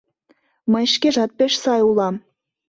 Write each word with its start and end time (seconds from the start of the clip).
Мый 0.71 0.85
шкежат 0.93 1.31
пеш 1.37 1.53
сай 1.63 1.81
улам! 1.89 2.15